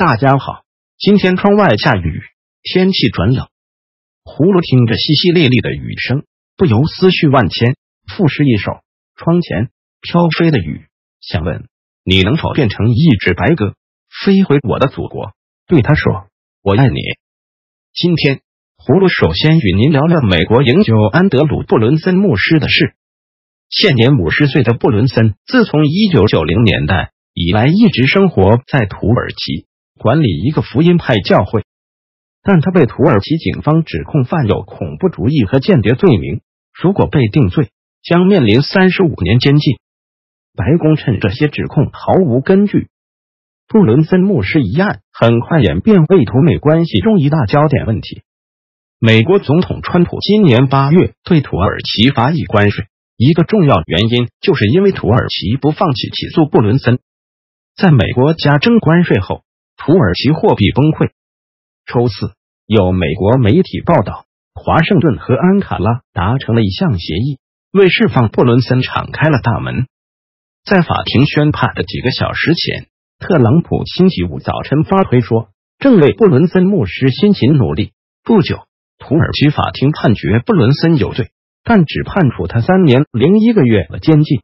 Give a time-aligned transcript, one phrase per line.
[0.00, 0.64] 大家好，
[0.96, 2.22] 今天窗外下雨，
[2.62, 3.48] 天气转冷。
[4.24, 6.24] 葫芦听着淅淅沥沥的雨声，
[6.56, 7.76] 不由思绪万千，
[8.08, 8.80] 赋诗一首：
[9.14, 9.68] 窗前
[10.00, 10.88] 飘飞的雨，
[11.20, 11.68] 想问
[12.02, 13.76] 你能否变成一只白鸽，
[14.08, 15.36] 飞回我的祖国，
[15.68, 16.32] 对他说
[16.64, 16.96] 我爱你。
[17.92, 18.40] 今天
[18.80, 22.96] 葫芦首先与您聊聊美国营救安德鲁·布伦森牧师的事。
[23.68, 29.68] 现年五十岁的布伦森，自从一九九零年代以来，一直生活在土耳其。
[30.02, 31.66] 管理一个福音派教会，
[32.42, 36.40] 但他被土耳其警方指控犯有恐怖主义和间谍罪名，
[36.72, 37.68] 如果被定罪，
[38.02, 39.74] 将面临三十五年监禁。
[40.56, 42.88] 白宫趁这些指控毫无根据，
[43.68, 48.22] 布伦森牧师一案很快演变为土美关系中一大焦点问题。
[48.98, 52.86] 美国总统川普今年八月对土耳其罚以关税，
[53.18, 57.00] 一个重要原因就是因为土耳其不放弃起诉布伦森，
[57.76, 59.42] 在美国加征关税后。
[59.82, 61.08] 土耳其货币崩溃。
[61.86, 62.34] 周四，
[62.66, 67.38] 有美国媒体报道，华盛顿和安卡拉达成了一项协议，
[67.72, 69.86] 为释放布伦森敞开了大门。
[70.66, 77.92] 在法庭宣判的几个小时前，特朗普星期五早晨发推说，正为布伦森牧师辛勤努力。
[78.22, 78.66] 不久，
[78.98, 81.30] 土耳其法庭判决布伦森有罪，
[81.64, 84.42] 但只判处他三年零一个月的监禁。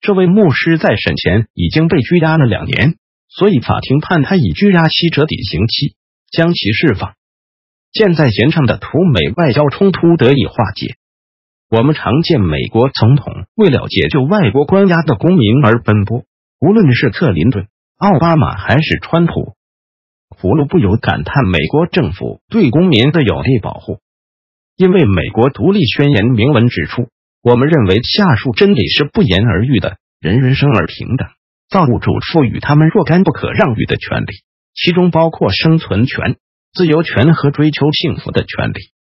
[0.00, 2.94] 这位牧师在审前已经被拘押了两年。
[3.34, 5.96] 所以，法庭判他以拘押期折抵刑期，
[6.30, 7.14] 将其释放。
[7.90, 10.96] 箭在弦上的土美外交冲突得以化解。
[11.70, 16.24] 我们常见美国总统为了解救外国关押的公民而奔波，
[16.60, 19.54] 无论是克林顿、奥巴马还是川普。
[20.28, 24.00] 葫芦不由感叹美国政府对公民的有力保护，
[24.76, 27.08] 因为美国独立宣言明文指出，
[27.42, 31.28] 我们认为下述真理是不言而喻的：人人生而平等。
[31.72, 36.36] 造物主赋予他们若干不可让与的权利，其中包括生存权、
[36.74, 38.92] 自由权和追求幸福的权利。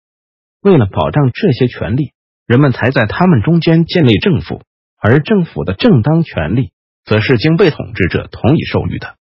[0.61, 2.13] 为了保障这些权利，
[2.47, 4.61] 人们才在他们中间建立政府，
[4.97, 6.71] 而政府的正当权利
[7.03, 9.17] 则是经被统治者同意授予的。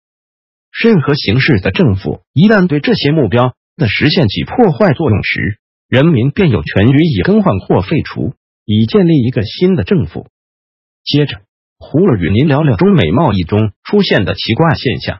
[0.84, 5.58] 任何形式的政府一旦对这些目标的实现起破坏作用时，
[5.88, 8.34] 人民便有权予以更换或废除，
[8.66, 10.28] 以建立一个新的政府。
[11.06, 11.47] 接着。
[11.80, 15.20] 胡了与您聊聊中美贸易中出现的奇怪现象。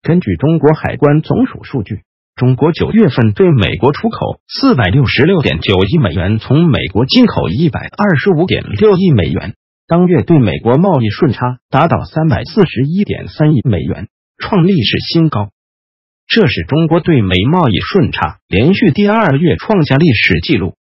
[0.00, 2.02] 根据中国海关总署数据，
[2.36, 9.54] 中国九月份对美国出口四百六十六点九亿美元，从美国进口一百二十五点六亿美元，
[9.86, 15.50] 当月对美国贸易顺差达到三百四十一点三亿美元，创历史新高。
[16.28, 20.74] 这是中国对美贸易顺差连续第二月创下历史纪录。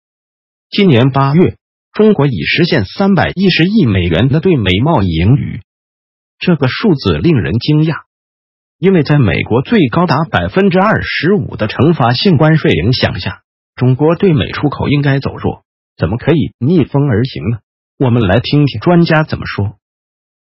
[0.69, 1.60] 今年八月。
[1.93, 5.61] 中国已实现三百一十亿美元的对美贸易盈余，
[6.39, 8.03] 这个数字令人惊讶，
[8.79, 13.43] 因为在美国最高达百分之二十五的惩罚性关税影响下，
[13.75, 15.65] 中国对美出口应该走弱，
[15.97, 17.59] 怎么可以逆风而行呢？
[17.99, 19.77] 我们来听听专家怎么说。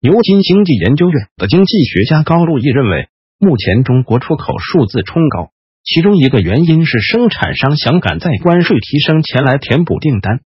[0.00, 3.08] 牛津经济研究院的经济学家高路易认为，
[3.38, 5.50] 目前中国出口数字冲高，
[5.82, 10.40] 其中一个原因是生产商想赶在关税提升前来填补订单。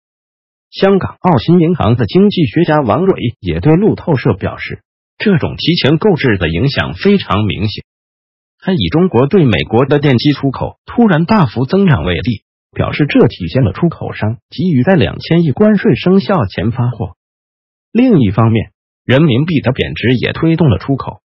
[0.69, 4.81] 香港澳新银行的经济学家王蕊也对路透社表示，
[5.17, 7.85] 这种提前购置的影响非常明显。
[8.59, 17.15] 他以中国对美国的电机出口突然大幅增长为例，表示这体现了出口商急于在两千亿关税生效前发货。
[17.93, 18.71] 另一方面，
[19.05, 21.21] 人民币的贬值也推动了出口。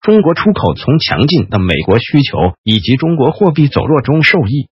[0.00, 4.68] 中国出口从强劲的美国需求以及中国货币走弱中受益。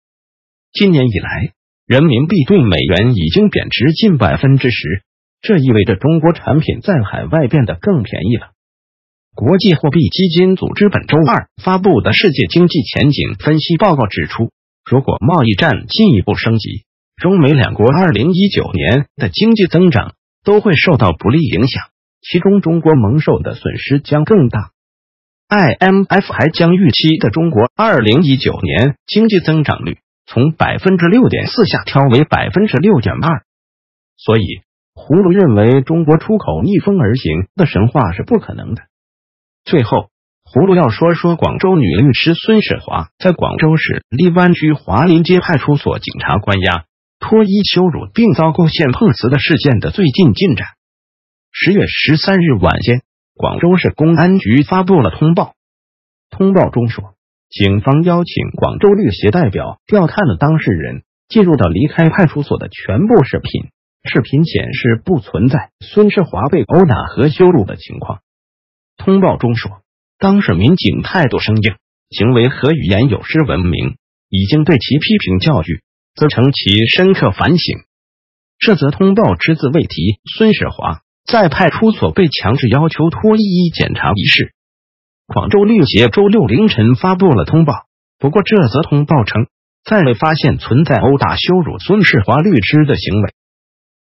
[0.73, 1.53] 今年以来。
[1.89, 5.03] 人民币对美元已经贬值近百分之十，
[5.41, 8.51] 这意味着中国产品在海外变得更便宜了。
[9.35, 14.51] 国际货币基金组织本周二发布的世界经济前景分析报告指出，
[14.85, 16.85] 如果贸易战进一步升级，
[17.17, 20.13] 中美两国二零一九年的经济增长
[20.45, 21.85] 都会受到不利影响，
[22.21, 24.73] 其中中国蒙受的损失将更大。
[25.49, 29.97] IMF 还将预期的中国二零一九年经济增长率。
[30.31, 33.45] 从百分之六点四下调为百分之六点二，
[34.19, 34.45] 所以
[34.95, 38.83] 葫芦认为中国出口逆风而行的神话是不可能的。
[39.65, 40.11] 最后，
[40.45, 46.85] 葫芦要说说广州女律师孙雪华在广州市荔湾区华林街派出所警察关押、
[47.19, 50.67] 脱衣羞辱并遭构陷碰瓷的事件的最近进展。
[51.53, 53.01] 十月十三日晚间，
[53.35, 55.55] 广州市公安局发布了通报，
[56.29, 57.15] 通报中说。
[57.51, 63.71] 警方邀请广州律协代表调看了当事人进入到离开派出所的全部视频，
[64.05, 68.21] 视频显示不存在孙世华被殴打和羞辱的情况。
[68.99, 69.81] 通报中说，
[70.19, 71.77] 当事民警态度生硬，
[72.11, 73.97] 行为和语言有失文明，
[74.29, 75.81] 已经对其批评教育，
[76.15, 77.79] 责成其深刻反省。
[78.59, 84.53] 这则通报只字未提孙世华在派出所被强制要求脱衣检查一事。
[85.31, 87.85] 广州律协周六凌晨发布了通报，
[88.19, 89.47] 不过这则通报称，
[89.85, 93.35] 再未发现存在殴打、羞辱孙世华律师的行为。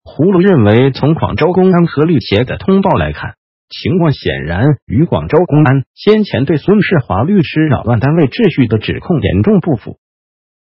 [0.05, 3.35] 葫芦认为，从广州公安和律协的通报来看，
[3.69, 9.99] 情况显然与广州公安先前对孙世华律师扰乱单位秩序的指控严重不符。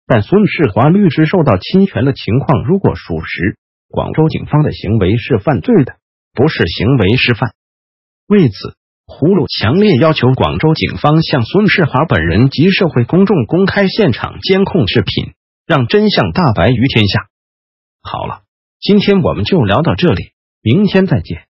[0.06, 3.58] 但孙世华律师受到侵权的情况如果属实，
[3.90, 5.96] 广州警方的行为是犯罪的，
[6.32, 7.50] 不是行为失范。
[8.26, 8.75] 为此，
[9.06, 15.34] 葫芦强烈要求广州警方向孙世华本人及社会公众公开现场监控视频，
[15.66, 17.28] 让真相大白于天下。
[18.02, 18.42] 好了。
[18.78, 21.46] 今天我们就聊到这里，明天再见。